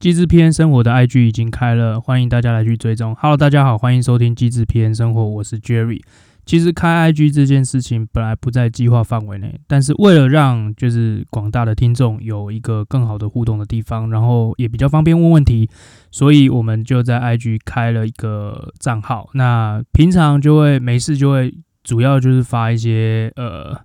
[0.00, 3.14] 机智篇生活的 IG 已经开了，欢迎大家来去追踪。
[3.16, 6.00] Hello，大家好，欢迎收听机智篇生活，我是 Jerry。
[6.46, 15.68] 其实开 IG 这件事情本来不在计划范围内，但是为了让就是广大的听众有一个更好的互动的地方，然后也比较方便问问题，
[16.10, 19.28] 所以我们就在 IG 开了一个账号。
[19.34, 21.54] 那平常就会没事就会
[21.84, 23.78] 主要就是发一些呃。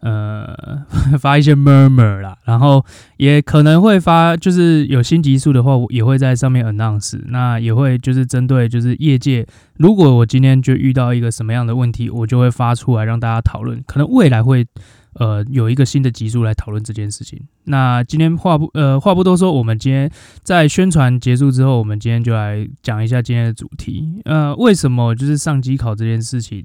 [0.00, 0.54] 呃，
[1.18, 2.84] 发一些 murmur 啦，然后
[3.16, 7.20] 也可能会发，就是有新集数的话，我也会在上面 announce。
[7.28, 9.46] 那也会就是针对就是业界，
[9.78, 13.82] 如果我今天就遇到一个什么样的问题，我就会发出来让大家讨论。
[13.86, 14.66] 可能未来会
[15.14, 17.40] 呃有一个新的集数来讨论这件事情。
[17.64, 20.10] 那今天话不呃话不多说，我们今天
[20.42, 24.20] 在宣传结束之后，我们今天就来讲一下今天的主题。
[24.24, 26.64] 呃，为什么就是上机考这件事情？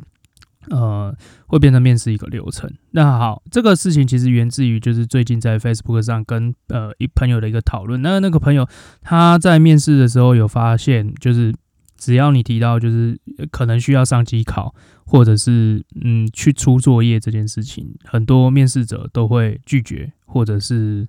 [0.70, 1.16] 呃，
[1.48, 2.72] 会变成面试一个流程。
[2.92, 8.02] 那好，这个事情其实源自于就是最近在 Facebook 上跟呃一朋友的一个讨论。
[8.02, 8.68] 那那个朋友
[9.02, 11.54] 他在面试的时候有发现，就是
[11.98, 13.20] 只要你提到就是
[13.52, 21.08] 可能需要上机考，或者是嗯去出作业这件事情，很多面试者都会拒绝，或者是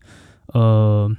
[0.55, 1.11] 呃。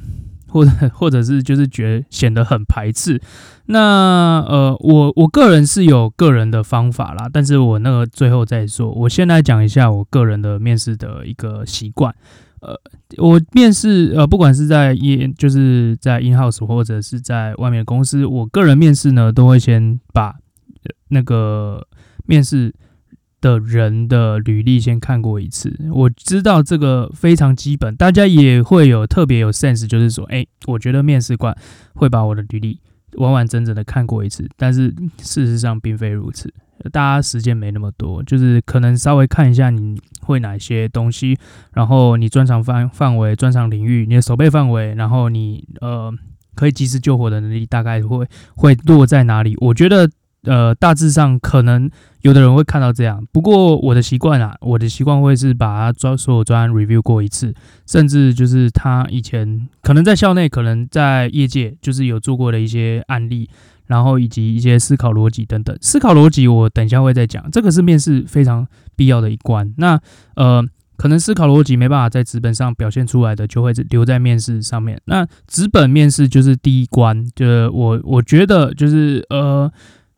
[0.53, 3.19] 或者 或者是就是觉得显得很排斥，
[3.65, 12.13] 那呃我我个人是有个人的方法啦，但是我那个最后再说，我先来讲一下我个人的面试的一个习惯，
[12.61, 12.79] 呃
[13.17, 20.35] 我面试呃不管是在一就是在 in house 或者是在外面公司，我个人面试呢都会先把
[21.09, 21.87] 那个
[22.27, 22.73] 面试。
[23.43, 31.53] 的人的履历先看过一次，我知道这个非常基本，大家也会有特别有 sense，就是说，哎，我觉得面试官
[31.93, 32.79] 会把我的履历
[33.17, 34.87] 完完整整的看过一次，但是
[35.21, 36.51] 事实上并非如此，
[36.93, 41.37] 大家时间没那么多，就是可能稍微看一下你会哪些东西，
[41.73, 46.09] 然后你专长范范围、专长领域、你的守备范围，然后你呃
[46.55, 50.09] 可以及时救火的能力大概会会落在哪里，我觉得。
[50.43, 51.89] 呃，大致上可能
[52.21, 57.53] 有的人会看到这样，不过我的习惯啊，我的习惯会是把他专所有专案 review 过一次，
[57.85, 63.49] 甚至就是他以前可能在校内，可能在业界就是有做过的一些案例，
[63.87, 65.77] 然后以及一些思考逻辑等等。
[65.79, 68.67] 思考逻辑我等一下会再讲，这个是面试非常
[68.97, 69.73] 必要的一关。
[69.77, 69.97] 那
[70.35, 70.61] 呃，
[70.97, 74.99] 可能思考逻辑没办法在纸本上表现出来的，就会留在面试上面。
[75.05, 79.71] 那纸本面试就是第一关，就是我我觉得就是呃。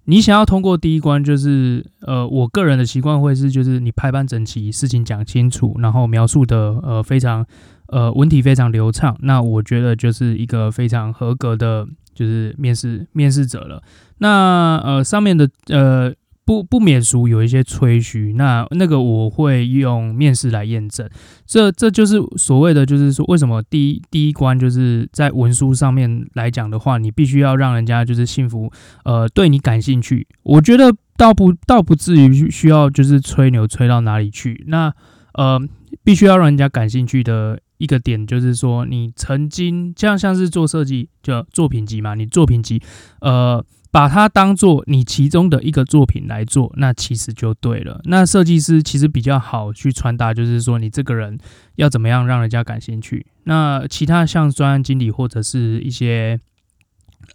[0.05, 7.45] 你想要通过第一关，就是呃，我个人的习惯会是，就是你排版整齐，事情讲清楚，然后描述的呃非常
[7.87, 13.81] 呃文体非常流畅，那我觉得就是一个非常合格的，就是面试面试者了。
[14.19, 16.13] 那呃上面的呃。
[16.45, 21.09] 不不免俗有一些吹嘘，那那个我会用面试来验证，
[21.47, 28.71] 这这就是所谓的，就是说为什么第一第一关就是在文书上面来讲的话，你必须要让人家就是信服，
[29.05, 30.27] 呃，对你感兴趣。
[30.43, 34.93] 我觉得倒不倒不至于需要就是吹牛吹到哪里去，那
[35.33, 35.59] 呃，
[36.03, 42.79] 必须要让人家感兴趣的一个点就是说，你曾经像像是做设计就作品集嘛，你作品集，
[43.21, 43.65] 呃。
[43.95, 48.01] 把它当做你其中的一个作品来做，那其实就对了。
[48.03, 51.37] 那设计师其实比较好去传达，就是说你这个人
[51.77, 53.25] 要怎么样让人家感兴趣。
[53.45, 56.37] 那其他像专案经理或者是一些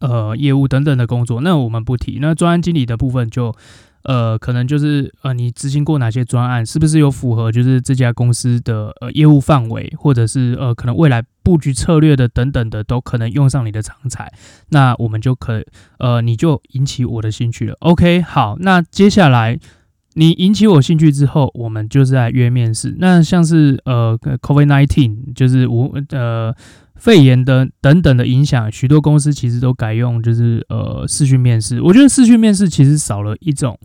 [0.00, 2.18] 呃业务等等的工作，那我们不提。
[2.20, 3.56] 那专案经理的部分就。
[4.04, 14.32] 呃，可能就是呃，你执行过哪些专案，是不是有符合就是这家公司的呃业务范围，或者是呃可能未来布局策略的等等的，都可能用上你的长才，
[14.70, 15.62] 那我们就可
[15.98, 17.76] 呃你就引起我的兴趣了。
[17.80, 19.58] OK，好，那接下来
[20.14, 22.96] 你引起我兴趣之后，我们就是来约面试。
[22.98, 26.54] 那像是呃，COVID nineteen，就是我呃。
[27.00, 31.80] 肺炎的等等的影响，许多公司其实都改用就是呃视讯面试。
[31.80, 33.78] 我觉得视讯面试其实少了一种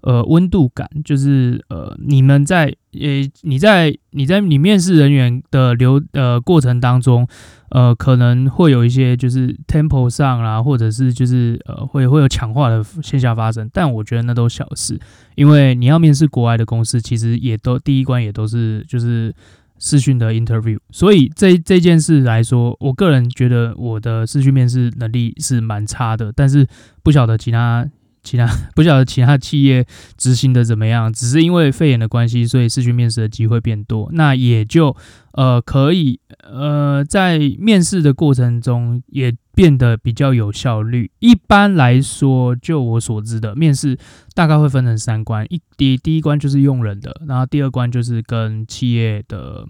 [0.00, 7.24] 呃温度感，就是呃你们在呃你在你在你面试人员的流呃过程当中，
[7.70, 13.70] 呃可能会有一些就是 tempo 上啊，或者是就是呃会会有抢话的现象发生。
[13.72, 14.98] 但我觉得那都小事，
[15.36, 19.32] 因为你要面试国外的公司，其实也都第一关也都是就是。
[19.78, 26.66] 视讯的 interview，所以这这件事来说，我个人觉得我的视讯面试能力是蛮差的，但是
[27.02, 27.88] 不晓得其他。
[28.22, 28.44] 其他
[28.74, 29.86] 不晓得其他企业
[30.16, 34.96] 执行的怎么样，只是因为肺炎的关系，所以视讯面试的机会变多，那也就
[35.34, 41.10] 呃可以呃在面试的过程中也变得比较有效率。
[41.18, 43.98] 一般来说，就我所知的面试
[44.34, 49.66] 大概会分成三关，一第第一关就是用人的，然后第二关就是跟企业的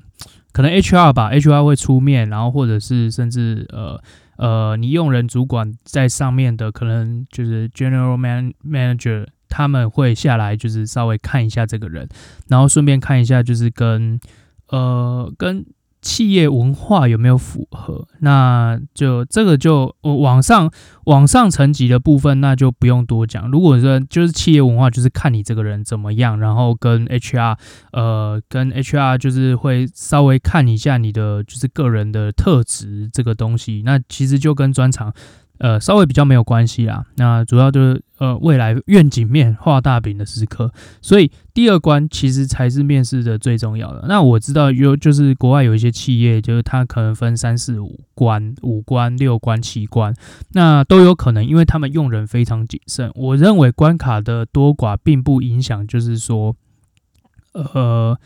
[0.52, 3.98] 可能 HR 吧，HR 会出面，然后或者是甚至呃。
[4.38, 12.06] 呃，你用人主管在上面的，可能就是 general man manager，他们会下来就是稍微看一下这个人，
[12.46, 14.20] 然后顺便看一下就是跟
[14.68, 15.64] 呃跟。
[16.06, 18.06] 企业文化有没有符合？
[18.20, 20.70] 那就这个就往上
[21.06, 23.50] 往上层级的部分，那就不用多讲。
[23.50, 27.56] 如果说就是企业文化，就是看你这个人怎么样，然后跟 HR
[27.90, 33.82] 呃跟 HR 就是会稍微看一下你的就是个人的特质这个东西。
[33.84, 35.12] 那其实就跟专长。
[35.58, 37.04] 呃，稍微比较没有关系啦。
[37.16, 40.72] 那主要就是呃，未来愿景面画大饼的时刻。
[41.00, 44.04] 所以第二关其实才是面试的最重要的。
[44.08, 50.14] 那我知道有就是国外有一些企业，就是它可能分三四五关、五关、六关、七关，
[50.52, 53.10] 那都有可能，因为他们用人非常谨慎。
[53.14, 56.54] 我认为关卡的多寡并不影响，就是说，
[57.52, 58.18] 呃，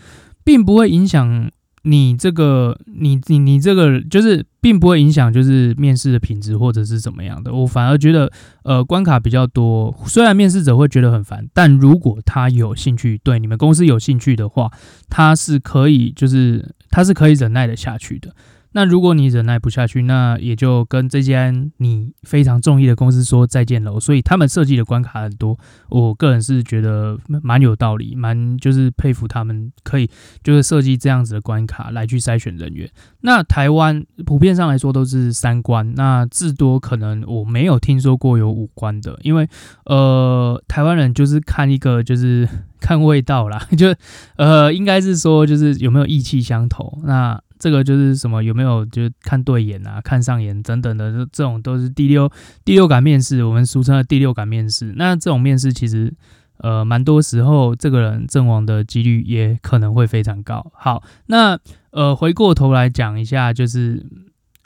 [0.43, 1.51] 并不会影响。
[1.83, 7.53] 你这个，你你你这个，就是并不会影响，就是面试的品质或者是怎么样的。
[7.55, 8.31] 我反而觉得，
[8.65, 14.71] 呃，关卡比较多，虽然面试者会觉得很烦，但如果他有兴趣，对你们公司有兴趣的话，
[15.09, 18.35] 他是可以，就是他是可以忍耐的下去的。
[18.73, 23.99] 那如果你忍耐不下去，那也就跟这间你非常中意的公司说再见喽。
[23.99, 25.59] 所以他们设计的关卡很多，
[25.89, 30.09] 我个人是觉得蛮有道理，蛮就是佩服他们可以
[30.45, 32.89] 就是设计这样子的关卡来去筛选人员。
[33.23, 39.49] 那台湾普遍上来说都是三关，那至多可能我没有听说过有五关的，因为
[39.85, 42.49] 呃台湾人就是看一个就是
[42.81, 43.95] 看味道啦，就
[44.37, 47.41] 呃应该是说就是有没有意气相投那。
[47.61, 48.43] 这个就是什么？
[48.43, 52.29] 有没有就是看对眼啊，看上眼等等的，这这种都是第六
[52.65, 54.95] 第六感面试，我们俗称的第六感面试。
[54.97, 56.13] 那这种面试其实
[56.57, 60.73] 呃蛮多时候，这个人阵亡的几率也可能会非常高。
[60.75, 61.59] 好，那
[61.91, 64.07] 呃回过头来讲一下，就是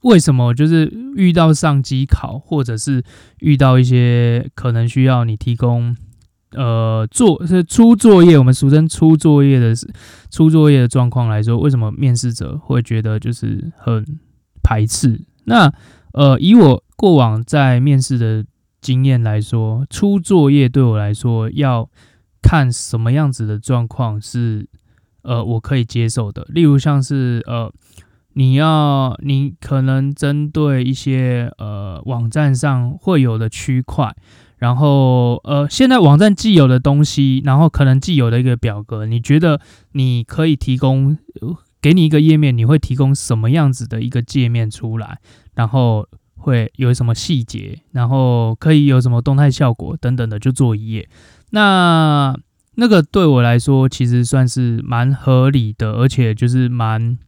[0.03, 3.03] 为什么就是遇到上机考，或者是
[3.41, 5.97] 遇到一些可能需要你提供。
[6.55, 9.75] 呃，做是出作业，我们俗称出作业的
[10.31, 14.05] 出作业的状况来说，为什么面试者会觉得就是很
[14.63, 15.21] 排斥？
[15.45, 15.73] 那
[16.13, 18.45] 呃，以我过往在面试的
[18.81, 21.91] 经验来说，出作业对我来说要
[22.41, 24.69] 看什么样子的状况是
[25.23, 26.47] 呃我可以接受的。
[26.49, 27.73] 例如像是呃，
[28.35, 34.15] 你要你可能针对一些呃网站上会有的区块。
[34.59, 39.61] 然后，呃，现在网站既有的东西，然后可能既有的一个表格，你觉得
[39.93, 41.19] 你可以提供，
[41.83, 45.19] 给你一个页面，你会提供什么样子的一个界面出来？
[45.55, 46.07] 然后
[46.37, 47.81] 会有什么细节？
[47.93, 51.09] 然后可以有什么动态效果等等的，就做一页。
[51.51, 52.37] 那
[52.77, 57.19] 那个对我来说，其实算是蛮合理的，而且就是蛮。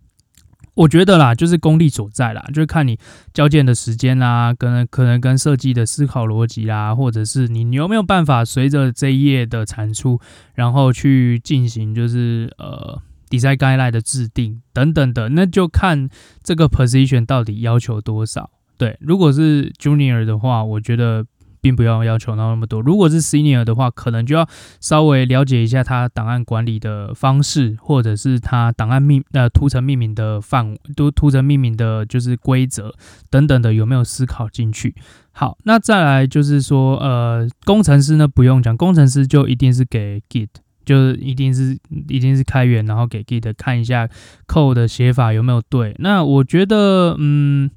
[0.76, 2.98] 我觉得啦，就是功力所在啦，就是看你
[3.34, 10.20] 交件的时间啦，跟可能跟设计的思考逻辑啦，或者是你你有没有办法随着这一页的产出，
[10.54, 16.08] 然后去进行就是呃 design guideline 的制定等等的，那就看
[16.42, 18.50] 这个 position 到底要求多少。
[18.78, 21.26] 对，如果是 junior 的话，我觉得。
[21.66, 22.80] 并不要要求到那么多。
[22.80, 24.48] 如果是 senior 的话，可能就要
[24.80, 32.94] 稍微了解一下他档案管理的方式，或者是他档案命呃图层命名的范，都图层命名的就是规则
[33.30, 34.94] 等等的有没有思考进去。
[35.32, 40.50] 好，那再来就是说，呃，工程师呢不用讲，工程师就一定是给 Git，
[40.84, 44.08] 就是一定是一定是开源，然后给 Git 看一下
[44.46, 45.96] code 的写法有没有对。
[45.98, 47.72] 那我觉得，嗯。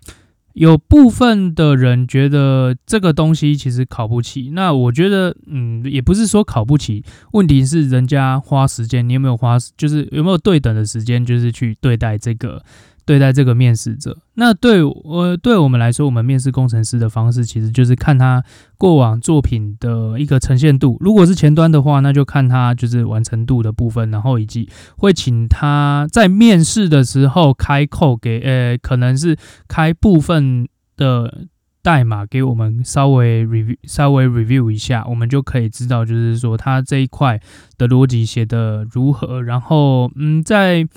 [0.60, 7.02] 有部分的人觉得这个东西其实考不起，那我觉得，嗯，也不是说考不起，
[7.32, 12.62] 问题是人家花时间，你有没有花，就是有没有对等的时间，就是去对待这个。
[13.10, 18.44] 对待这个面试者，那对我对我们来说，我们面试工程师的方式其实就是看他
[18.78, 20.96] 过往作品的一个呈现度。
[21.00, 29.36] 如果是前端的话，那就看他就是完成度的部分，然后以及会请他在面试的时候开扣给呃，可能是
[29.68, 31.48] 开部分的
[31.82, 37.42] 代码给我们稍微 review 稍微 review 一下，我们就可以知道就是说他这一块
[37.76, 39.42] 的逻辑写得如何。
[39.42, 40.88] 然后嗯，在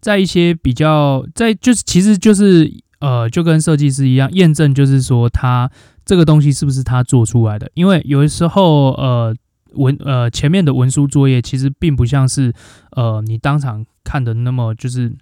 [0.00, 5.70] 在一些比较，在就是其实就是呃，就跟设计师一样，验证就是说他
[6.04, 7.70] 这个东西是不是他做出来的。
[7.74, 9.34] 因为有的时候呃
[9.74, 12.52] 文呃前面的文书作业其实并不像是
[12.92, 15.12] 呃你当场看的那么就是。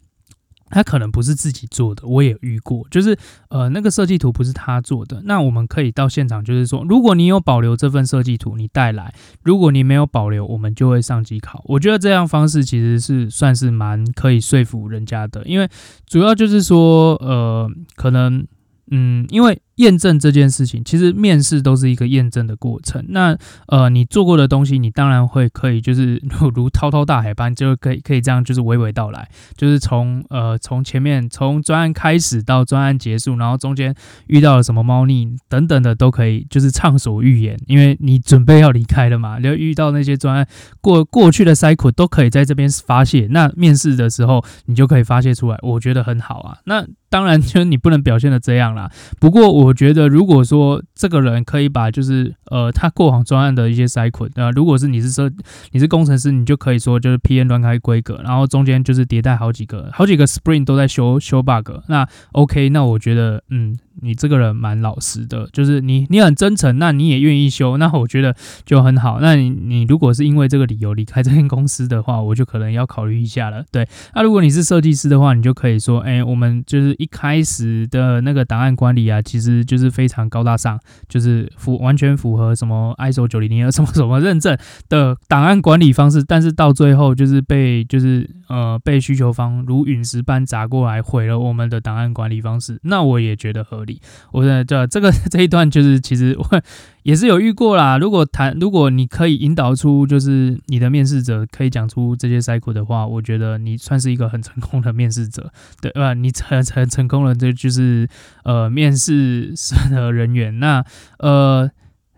[0.70, 3.16] 他可能不是自己做的，我也遇过，就是
[3.48, 11.62] 呃那个设计图不是他做的，那我们可以到现场，就是说，如果你有保留这份设计图，你带来；如果你没有保留，我们就会上机考。
[11.66, 15.68] 我觉得这样方式其实是算是蛮可以说服人家的，因为
[16.06, 18.46] 主要就是说，呃，可能
[18.90, 23.04] 嗯，因为验证这件事情，其实面试都是一个验证的过程。
[23.08, 23.36] 那
[23.68, 26.20] 呃，你做过的东西，你当然会可以，就是
[26.54, 33.94] 如滔滔大海般，就可以可以这样，就是娓娓道来，就是从呃从前面从专案开始到专案结束，然后中间
[34.28, 40.48] 遇到了什么猫腻等等的，都可以就是畅所欲言，因为你准备要离开了嘛，就遇到那些专案
[40.80, 43.26] 过过去的 cycle 都可以在这边发泄。
[43.30, 46.58] 那面试的时候，你就可以发泄出来，我觉得很好啊。
[46.64, 48.90] 那当然， 就是你不能表现的这样啦。
[49.20, 55.30] 不过，我我觉得如果说这个人可以把就是呃他过往专案的一些筛捆呃，如果是你是设
[55.72, 61.70] 你是工程师，你就可以说就是 P N 乱开规格，然后中间就是迭代好几个好几个 Spring 都在修修 bug。
[61.88, 63.78] 那 OK，那我觉得嗯。
[64.02, 68.34] 你这个人蛮老实的，就是你你很真诚，那你也愿意修，那我觉得
[68.64, 69.18] 就很好。
[69.20, 73.64] 那你你如果是因为这个理由离开这间公司的话，我就可能要考虑一下了。
[73.70, 84.56] 对，那如果你是设计师的话，你就可以说，哎，我们就是一开始的那个档案管理啊，其实就是非常高大上，就是符完全符合什么 ISO 九零零二什么什么认证
[84.88, 92.78] 的档案管理方式，但是到最后就是被就是呃被需求方如陨石般砸过来，毁了我们的档案管理方式。
[92.82, 93.84] 那我也觉得合
[94.32, 96.62] 我的这这个 这一段就是其实我
[97.02, 97.98] 也是有遇过啦。
[97.98, 106.14] 如果谈如果你可以引导出就是你的面试者可以讲出这些 cycle 的话，我觉得你算是一个很成功的面试者，对吧？
[106.14, 108.08] 你很很成功了这就是
[108.44, 109.54] 呃面试
[109.90, 110.58] 的人员。
[110.58, 110.84] 那
[111.18, 111.70] 呃。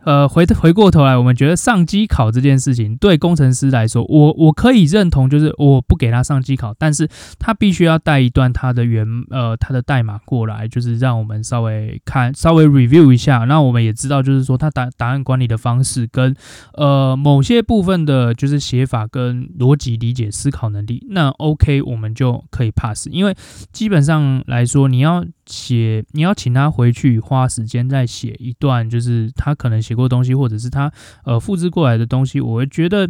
[0.05, 16.35] 呃，回回过头来，我们觉得上机考这件事情对工程师来说，我我可以认同，就是我不给他上机考，但是他必须要带一段他的原呃他的代码过来，就是让我们稍微看稍微 review 一下，那我们也知道，就是说他答答案管理的方式跟
[16.75, 23.35] 呃某些部分的，就是写法跟逻辑理解思考能力，那 OK 我们就可以 pass，因为
[23.73, 30.93] 基本上来说，你要写你要请他回去花时间再写一段，就是他可能写过东西，或者是他
[31.25, 33.09] 呃复制过来的东西，我会觉得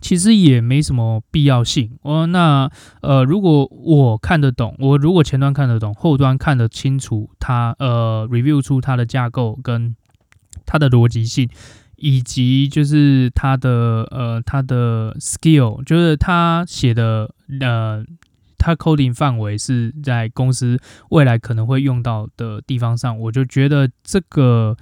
[0.00, 1.96] 其实也没什么必要性。
[2.02, 2.68] 哦，那
[3.02, 9.94] 呃，如果我看得懂，我如果前端看得懂，后端看得清楚他，呃 review 出他的架构跟
[10.66, 11.48] 他的逻辑性，
[11.96, 18.04] 以及就是他的呃他的 skill，就是他写的呃。
[18.64, 20.80] 它 coding 范围是在公司
[21.10, 24.74] 未来可能会用到的地方上，我就觉得这个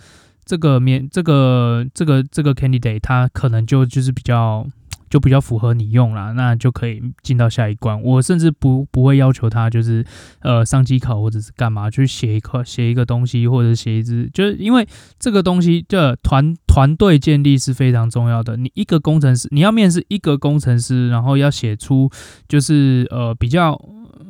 [0.45, 4.65] 这个面这个这个这个 candidate 他可能就就是比较。
[5.13, 8.01] 就比较符合你用啦，那就可以进到下一关。
[8.03, 10.03] 我甚至不不会要求他就是
[10.41, 14.89] 呃上机考或者是干嘛，去写一块写一个东西或者写一支，就是因为
[15.19, 18.57] 这个东西的团团队建立是非常重要的。
[18.57, 22.09] 你一个工程师，你要面试一个工程师，然后要写出
[22.49, 23.79] 就是呃比较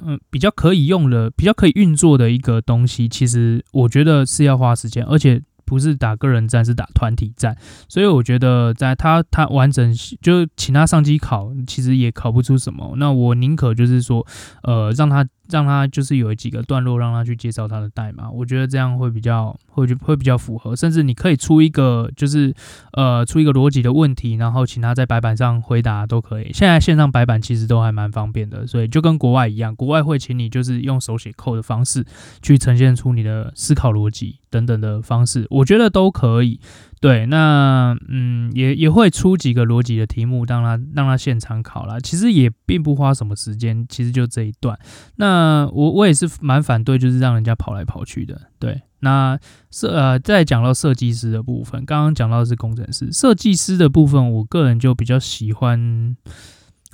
[0.04, 5.40] 嗯、比较可以用的、比较可以运作的一个东西，其实我觉得是要花时间，而且。
[5.64, 7.56] 不是打个人战，是打团体战，
[7.88, 12.94] 所以我觉得在他他完整就请他上机考，其实也考不出什么。
[12.96, 14.26] 那我宁可就是说，
[14.62, 15.26] 呃，让他。
[15.50, 20.74] 让他就是有几个段落，让他去介绍他的代码，我觉得这样会比较会就会比较符合。
[20.74, 22.54] 甚至你可以出一个就是
[22.92, 26.50] 呃出一个逻辑的问题，然后请他在白板上回答都可以。
[26.52, 32.04] 现在线上白板其实都还蛮方便的，所以就跟国外一样，国外会请你就是用手写扣的方式
[32.40, 36.60] 去呈现出你的思考逻辑等等的方式，我觉得都可以。
[37.02, 41.98] 对，那嗯，也也会出几个逻辑的题目，让他让他现场考啦。
[41.98, 44.78] 其实也并不花什么时间，其实就这一段。
[45.16, 48.40] 那我我也是蛮反对，就是让人家跑来跑去的。
[48.60, 49.36] 对，那
[49.72, 56.16] 设呃，再讲到设计师的部分，刚刚讲到的是工程师，设计师的部分，我个人就比较喜欢。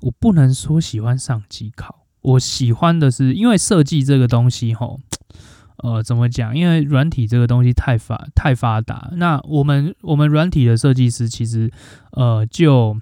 [0.01, 5.01] 我不能说喜欢上机考，我喜欢的是，因为设计这个东西，吼。
[5.83, 6.57] 呃，怎么讲？
[6.57, 11.71] 因为软体这个东西太发太发达，那我们我们软体的设计师其实，
[12.13, 12.97] 呃，就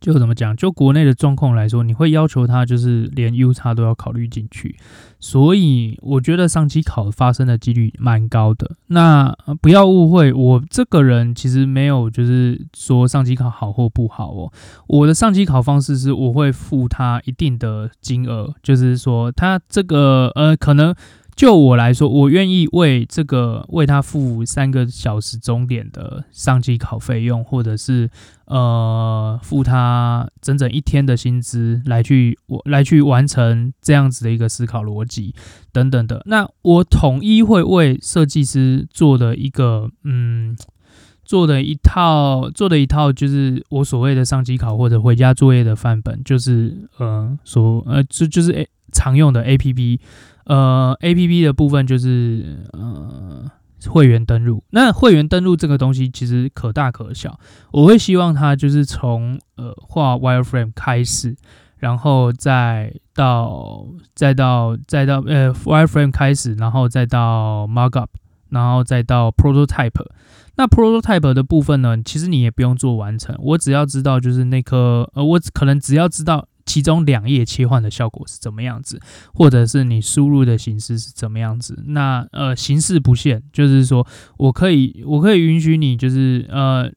[0.00, 0.54] 就怎么讲？
[0.54, 4.76] 就国内的状况来说，你会要求他就是连 UX 都要考虑进去，
[5.18, 8.76] 所以我觉得上机考发生的几率蛮高的。
[8.86, 14.52] 那不要误会，我这个人其实没有就是说上机考好或不好哦。
[14.86, 20.94] 我的上机考方式是我会付他一定的金额，就是说他这个呃可能。
[21.38, 28.10] 就我来说，我愿意为这个为他付三个小时钟点的上机考费用，或者是
[28.46, 35.32] 呃付他整整一天的薪资来去我来去完成这样子的一个思考逻辑
[35.70, 36.20] 等等的。
[36.26, 40.56] 那我统一会为设计师做的一个嗯
[41.24, 50.00] 做的一套做的一套，就是我所谓的上机考或者回家作业的范本，就是呃所呃就就是诶常用的 APP。
[50.48, 53.44] 呃，APP 的部分就是呃
[53.86, 54.64] 会员登录。
[54.70, 57.38] 那会员登录这个东西其实可大可小，
[57.70, 61.36] 我会希望它就是从呃画 Wireframe 开始，
[61.76, 68.08] 然后再到再到再到呃 Wireframe 开始，然后再到 Markup，
[68.50, 70.06] 然后再到 Prototype。
[70.56, 79.00] 那 prototype 的部分呢，其实你也不用做完成，我只要知道就是那颗，呃，我可能只要知道其中两页切换的效果是怎么样子，
[79.32, 81.82] 或者是你输入的形式是怎么样子。
[81.88, 84.06] 那呃，形式不限，就是说
[84.36, 86.92] 我可以，我可以允许你，就是呃。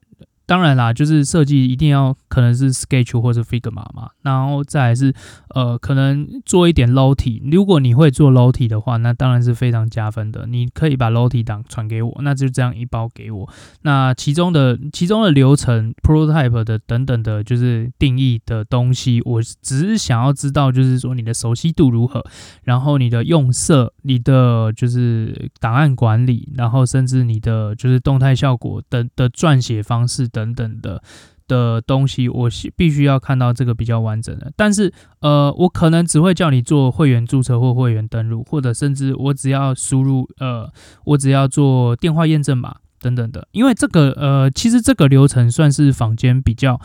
[0.45, 5.13] 当然啦，就是设计一定要可能是 Sketch 或者 Figma 嘛，然后再来是
[5.55, 7.41] 呃，可能做一点 Low T。
[7.51, 10.45] 如果你会做 Low T 的话，那当然是非常加分的。
[10.47, 13.49] 你可以把 Low T 档传给我，那就这样一包给我。
[13.83, 22.23] 那其中的其中的流程、Prototype 的等等的，就是定义的东西，我只是想要知道，就是说你的熟悉度如何，
[22.63, 30.53] 然后你的用色、你的就是档案管理，然后甚至你的就是动态效果等的撰写方式等。
[30.53, 31.01] 等的
[31.47, 34.51] 的东西，我必须要看到这个比较完整的。
[34.55, 40.71] 但是，呃，我可能只会叫你做会员注册或会员登录，或者甚至我只要输入，呃，
[41.05, 43.47] 我只要做电话验证码等等的。
[43.51, 46.79] 因为这个，呃，其实这个流程算是坊间比较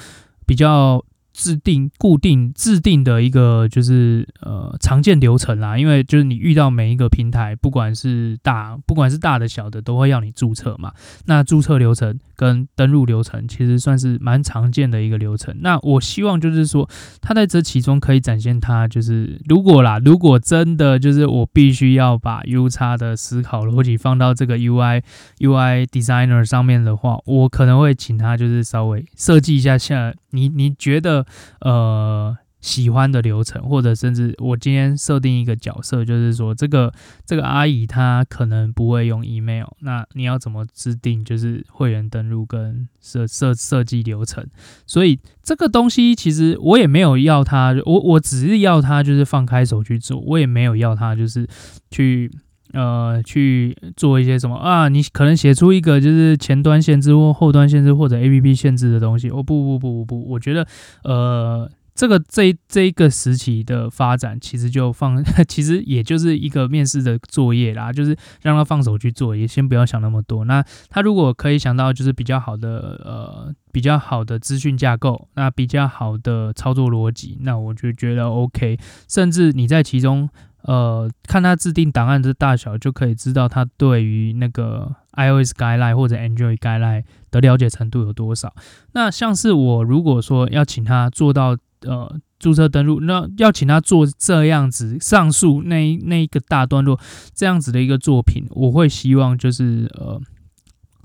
[0.46, 1.04] 比较。
[1.36, 10.94] 制定固定制定的一个就是呃常见流程啦，因为就是你遇到每一个平台，不管是大不管是大的小的，都会要你注册嘛。
[11.26, 15.54] 那注册流程跟登录流程其实算是蛮常见的一个流程。
[15.60, 16.88] 那我希望就是说，
[17.20, 25.02] 它在这其中可以展现它就是如果啦，如果真的就是我必须要把 UX 的思考逻辑放到这个 UI
[25.40, 31.25] UI designer 上面的话，我可能会请他就是稍微设计一下下你你觉得。
[31.60, 36.92] 呃，喜欢的流程，或者甚至我今天设定一个角色，就是说这个
[37.24, 44.44] 这个阿姨她可能不会用 email，那你要怎么制定就是会员登录跟设设设计流程？
[44.86, 51.46] 所以这个东西其实我也没有要他，我我只是要他就是放开手去做，我也没有要他就是
[51.90, 52.30] 去。
[52.72, 54.88] 呃，去做一些什么啊？
[54.88, 59.30] 你可能写出一个就是前端限制或后端限制或者 APP 限制的东西。
[59.30, 60.66] 哦，不不不不不，我觉得
[61.04, 70.44] 呃，这个这这一个时期的发展，其实就放， 其实也就是一个面试的作业啦，就是让他放手去做，也先不要想那么多。
[70.44, 78.76] 那他如果可以想到就是比较好的呃比较好的资讯架构，那比较好的操作逻辑，那我就觉得 OK。
[79.08, 80.28] 甚至你在其中。
[80.66, 88.52] 呃，看他制定档案的大小，就可以知道他对于那个 iOS guideline 或者 Android guideline 的了解程度有多少。
[88.92, 96.98] 那像是我如果说要请他做到呃注册登录，那要请他做这样子上述那那一个大段落
[97.32, 100.20] 这样子的一个作品，我会希望就是呃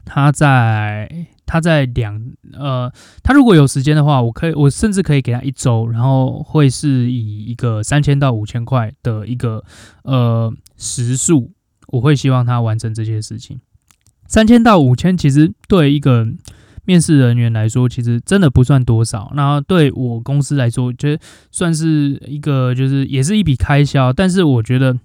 [0.05, 1.27] 他在。
[1.43, 2.17] 他在两
[2.53, 2.89] 呃，
[3.21, 9.61] 他如果有时间的话，我可以，我甚至可以给他一周，然后会是以一个三千到五千块的一个
[10.03, 11.51] 呃时数，
[11.87, 13.59] 我会希望他完成这些事情。
[14.29, 16.25] 三千到五千，其实对一个
[16.85, 19.33] 面试人员来说，其实真的不算多少。
[19.35, 24.13] 那对我公司来说，我觉得算是一个，就是也是一笔开销。
[24.13, 24.97] 但是我觉得。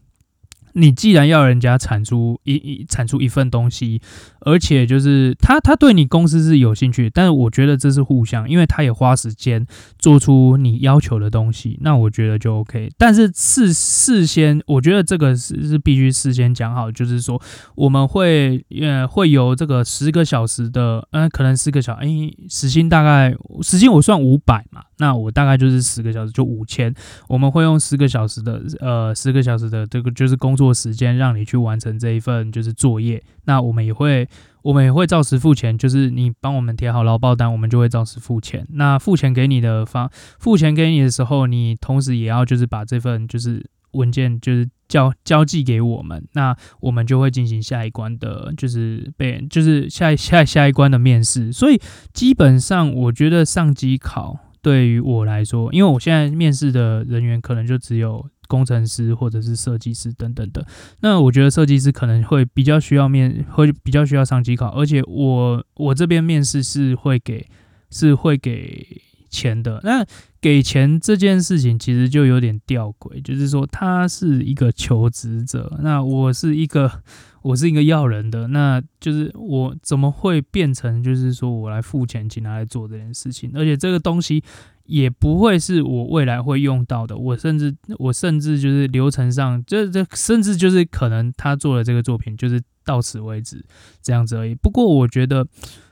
[0.78, 4.00] 你既然要人家产出一一产出一份东西，
[4.40, 9.66] 而且就是他他对你公司是有兴趣，但是我觉得这是互相，因为他也花时间
[9.98, 12.90] 做出你要求的东西，那我觉得就 OK。
[12.98, 17.40] 但是事事先，我觉得这个是是必须事先讲好，就是说
[17.74, 26.94] 我们会呃会有这个十个小时的，嗯、呃，可能四个小时，诶，时薪大概时薪我算五百嘛，那我大概就是十个小时就五千，
[27.28, 30.76] 我们会用十个小时的呃十个小时的这个就是工作。
[30.76, 34.28] 时间让你去完成这一份就是作业，那我们也会
[34.60, 38.66] 我们也会照实付钱，就是你帮我们填好劳报单，我们就会照实付钱。
[38.72, 51.50] 那付钱给你的方付钱给你的时候，你同时也要就是把这份就是文件就是交交寄给我们，那我们就会进行下一关的，就是被就是下下下一关的面试。
[51.50, 51.80] 所以
[52.12, 58.26] 基本上我觉得上机考对于我来说，因为我现在面试的人员可能就只有。
[58.48, 60.64] 工程师或者是设计师等等的，
[61.00, 67.44] 那我觉得设计师可能会比较需要面，会比较需要上机考，而且我我这边面试是会给
[67.90, 69.80] 是会给钱的。
[69.82, 70.06] 那
[70.40, 77.02] 给钱这件事情其实就有点吊诡，就是说他是一个求职者，那我是一个
[77.46, 84.42] 我是一个要人的，那就是我怎么会变成就是说我来付钱请他来做这件事情，而且这个东西
[84.86, 93.64] 也不会是我未来会用到的，我甚至我甚至就是流程上，这这甚至就是可能他做的这个作品就是到此为止
[94.02, 94.52] 这样子而已。
[94.52, 95.46] 不过我觉得，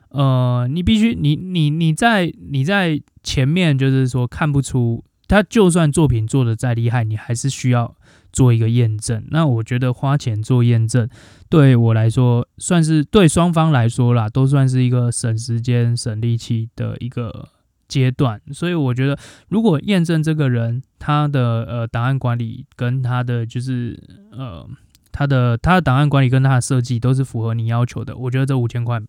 [0.09, 7.95] 呃，你必须你你你在你在前面就是说看不出他，就算作品做的再厉害，你还是需要。
[8.35, 11.09] 做一个验证，那我觉得花钱做验证，
[11.49, 17.49] 对我来说算是对双方来说啦，都算是一个省时间、省力气的一个
[17.87, 18.41] 阶段。
[18.53, 19.17] 所以我觉得，
[19.49, 23.97] 如果验证这个人他的呃档案管理跟他的就是
[24.33, 24.69] 呃
[25.13, 29.01] 他的他的档案管理跟他的设计都是符合你要求的，我觉得这五千块。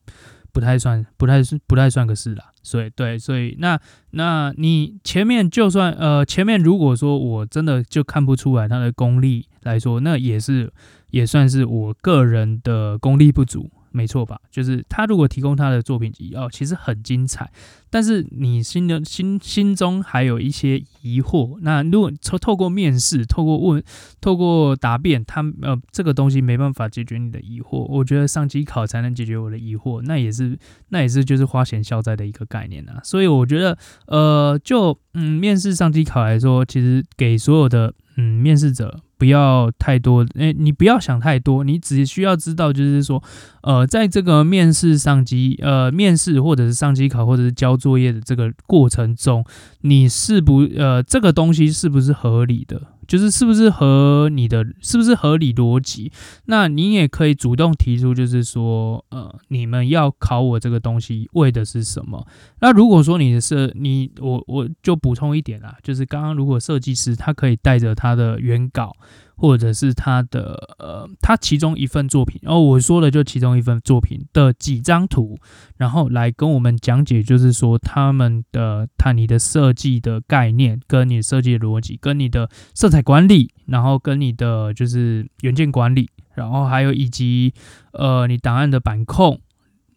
[0.56, 2.46] 不太算，不太是，不太算个事啦。
[2.64, 3.78] 所以，对，所以那
[4.12, 10.72] 那你前面就算呃，前面如果说我真的就看不出来他的功力来说，那也是
[11.12, 13.70] 也算是我个人的功力不足。
[13.96, 14.38] 没错吧？
[14.52, 17.50] 就是他如果提供他的作品集哦，其实很精彩，
[17.90, 21.58] 但是你心的心心中还有一些疑惑。
[21.62, 23.82] 那如果透透过面试、透过问、
[24.20, 33.00] 透过答辩，他呃这个东西没办法解决你的疑惑，我觉得上机考才能解决我的疑惑，那也是那也是就是花钱消灾的一个概念啊。
[33.02, 33.78] 所以我觉得
[34.08, 39.00] 呃，就嗯面试上机考来说，其实给所有的嗯面试者。
[39.18, 43.24] 不要太多，诶，你不要想太多，你只需要知道，就是说，
[43.62, 49.46] 呃，在这个面试上机，呃，面试或者是上机考或者是交作业的这个过程中，
[49.82, 52.82] 你是不，呃，这个东西是不是合理的？
[53.08, 56.12] 就是是不是和你的是不是合理逻辑？
[56.46, 62.26] 那你也可以主动提出，就是说，呃，你们要考我这个东西为的是什么？
[62.60, 68.96] 那如果说你的设你我我就补充一点啦，就是刚刚如果设计师他可以带着他的原稿。
[69.38, 75.38] 或者是他的呃，他其中一份作品，哦，我说的就其中一份作品的几张图，
[75.78, 87.54] 然后来跟我们讲解，就是说他们的他你的设计的概念，跟你设计的逻辑，跟你的色彩管理，然后跟你的就是元件管理，然后还有以及
[87.92, 89.42] 呃你档案的版控，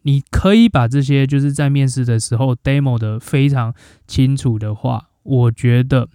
[0.03, 3.73] 你可以把这些就是在面试的时候 demo 的非常
[4.07, 6.09] 清楚的话，我觉得。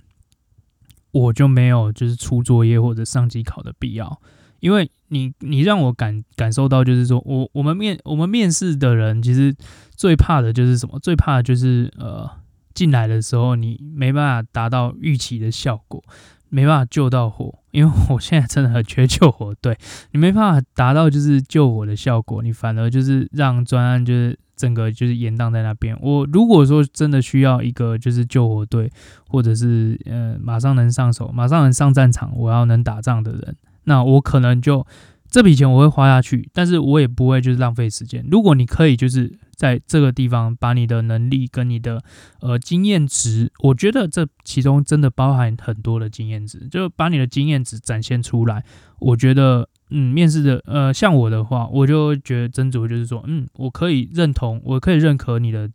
[1.14, 4.20] 我就没有就是出作业或者上机考的必要，
[4.60, 9.56] 因为你你让我感感受到就是说我我们面我们面试的人其实
[9.96, 11.00] 最怕的就是什么？
[11.00, 12.30] 最怕的就是呃
[12.74, 16.04] 进来的时候你没办法达到预期的效果，
[16.50, 19.78] 没办法救到火，因为我现在真的很缺救火队，
[20.12, 24.38] 你没办法达到就是救火的效果，你反而就是让专案就是。
[24.64, 25.94] 整个就是延宕在那边。
[26.02, 28.90] 我如果说真的需要一个就是救火队，
[29.28, 34.88] 或者是呃马上能上手、马上能上战场、我要能打仗的人，那我可能就
[35.30, 38.26] 这笔钱我会花下去，但是我也不会就是浪费时间。
[38.32, 42.02] 如果你可以就是在这个地方把你的能力跟你的
[42.40, 48.64] 呃经验值，我觉得这其中真的包含很多的经验值，就把你的经验值展现出来，
[49.00, 49.68] 我觉得。
[49.94, 55.70] 嗯，面试的呃，像我的话，我就觉得斟酌，就是说，嗯，我可以认同，我可以认可你的，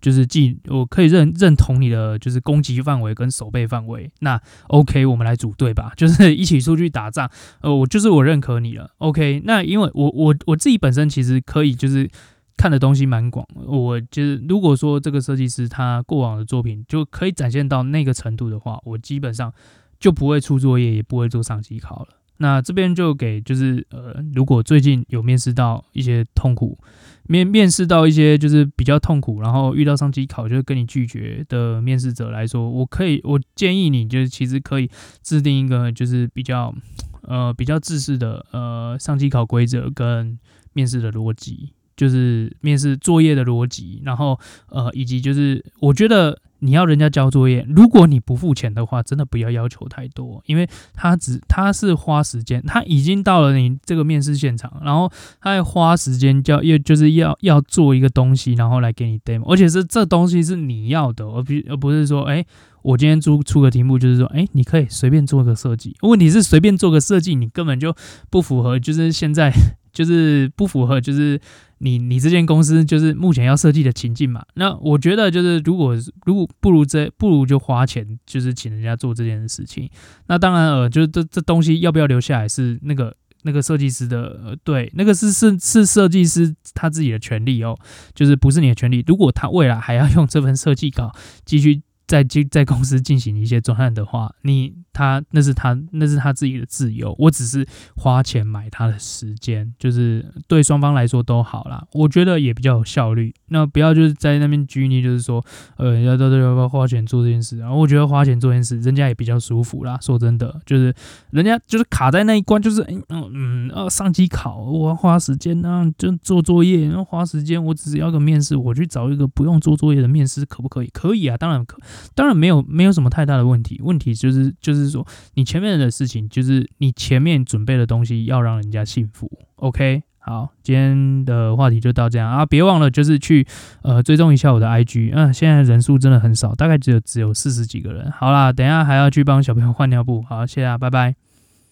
[0.00, 4.10] 就是技，我可以认认同你的，就是攻击范围跟守备范围。
[4.20, 7.28] 那 OK，我们来组队吧， 就是一起出去打仗。
[7.60, 8.90] 呃，我就是我认可你了。
[8.98, 12.08] OK，那因为我我我自己本身其实可以就是
[12.56, 19.52] 看的东西蛮广，我就是如果说这个设计师他过往的作品就可以展现到那个程度的话，我基本上
[19.98, 22.17] 就不会出作业，也不会做上机考了。
[22.38, 26.78] 那这边就给就是呃，如果最近有面试到一些痛苦，
[27.24, 34.90] 面面试到一些就是比较痛苦，然后遇到上机考就是跟你拒绝的面试者来说，我可以我建议你就是其实可以
[35.22, 36.74] 制定一个就是比较
[37.22, 40.38] 呃比较制式的呃上机考规则跟
[40.72, 46.40] 面试的逻辑，就是面试作业的逻辑，然后呃以及就是我觉得。
[46.60, 62.44] 你要人家交作业，如果你不付钱的话，真的不要要求太多，因为他只他是花时间，他已经到了你这个面试现场，然后他还花时间叫，又就是要要做一个东西，然后来给你 demo，而且是这东西是你要的，而不而不是说，哎，
[62.82, 67.94] 我今天出出个题目，就是说，哎，你可以随便做个设计，问题是随便做个设计，你根本就
[68.30, 69.52] 不符合，就是现在
[69.92, 71.40] 就是不符合，就是。
[71.80, 74.44] 你你这间公司就是目前要设计的情境嘛？
[74.54, 75.94] 那我觉得就是如果
[76.26, 79.88] 如果不如这不如就花钱就是请人家做这件事情。
[80.26, 87.78] 那当然呃，就是这这东西要不要留下来是那个那个设计师的对，那个是是是设计师他自己的权利哦，
[88.12, 89.04] 就是不是你的权利。
[89.06, 97.64] 如果他未来还要用这份设计稿继续在进在公司进行一些专案的话，你他那是他那是他自己的自由，我只是
[97.96, 101.86] 花钱买他的时间，就是对双方来说都好啦。
[101.92, 103.32] 我觉得也比较有效率。
[103.50, 105.44] 那不要就是在那边拘泥，就是说，
[105.76, 107.58] 呃，要要要要花钱做这件事？
[107.58, 109.96] 然后我觉得花钱做件事，人家也比较舒服啦。
[110.02, 110.92] 说真的，就是
[111.30, 120.90] 人家就是卡在那一关，就是嗯嗯呃，上机考我要花时间啊，就做作业，然后花时间，我只是要个面试，我去找一个不用做作业的面试，可不可以？
[120.92, 121.78] 可以啊，当然可。
[122.14, 129.30] 当然没有没有什么太大的问题，问题就是就是说你前面的事情，就是你前面准备的东西要让人家信服。
[129.56, 133.46] OK，好，今天的话题就到这样啊，别忘了就是去
[133.82, 138.10] 呃追踪一下我的 IG，嗯、现在人数真的很少，大概只有只有四十几个人。
[138.10, 141.27] 好啦，等下还要去帮小朋友换尿布，好，谢谢啊，拜拜。